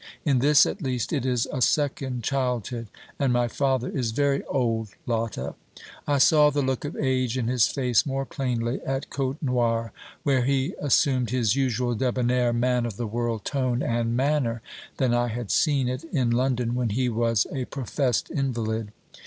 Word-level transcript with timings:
In 0.25 0.39
this, 0.39 0.65
at 0.65 0.81
least, 0.81 1.13
it 1.13 1.27
is 1.27 1.45
a 1.53 1.61
second 1.61 2.23
childhood; 2.23 2.87
and 3.19 3.31
my 3.31 3.47
father 3.47 3.87
is 3.87 4.09
very 4.09 4.43
old, 4.45 4.87
Lotta. 5.05 5.53
I 6.07 6.17
saw 6.17 6.49
the 6.49 6.63
look 6.63 6.83
of 6.85 6.95
age 6.97 7.37
in 7.37 7.47
his 7.47 7.67
face 7.67 8.03
more 8.03 8.25
plainly 8.25 8.81
at 8.81 9.11
Côtenoir, 9.11 9.91
where 10.23 10.43
he 10.43 10.73
assumed 10.81 11.29
his 11.29 11.55
usual 11.55 11.93
debonnaire 11.93 12.51
man 12.51 12.87
of 12.87 12.97
the 12.97 13.05
world 13.05 13.45
tone 13.45 13.83
and 13.83 14.17
manner, 14.17 14.63
than 14.97 15.13
I 15.13 15.27
had 15.27 15.51
seen 15.51 15.87
it 15.87 16.03
in 16.05 16.31
London, 16.31 16.73
when 16.73 16.89
he 16.89 17.07
was 17.07 17.45
a 17.51 17.65
professed 17.65 18.31
invalid. 18.31 18.91